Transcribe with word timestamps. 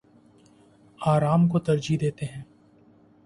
آرام 1.01 1.47
کو 1.47 1.59
ترجیح 1.59 1.97
دیتے 2.01 2.25
ہیں 2.25 2.41